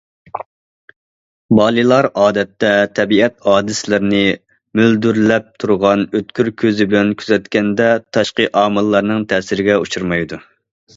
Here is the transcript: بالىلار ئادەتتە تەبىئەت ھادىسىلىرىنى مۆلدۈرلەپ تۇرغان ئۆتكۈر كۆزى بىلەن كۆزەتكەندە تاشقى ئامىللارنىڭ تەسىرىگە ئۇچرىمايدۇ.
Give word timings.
بالىلار 1.59 2.07
ئادەتتە 2.21 2.71
تەبىئەت 3.01 3.37
ھادىسىلىرىنى 3.49 4.23
مۆلدۈرلەپ 4.81 5.53
تۇرغان 5.65 6.05
ئۆتكۈر 6.21 6.53
كۆزى 6.65 6.91
بىلەن 6.95 7.15
كۆزەتكەندە 7.23 7.95
تاشقى 8.19 8.53
ئامىللارنىڭ 8.63 9.31
تەسىرىگە 9.35 9.79
ئۇچرىمايدۇ. 9.85 10.45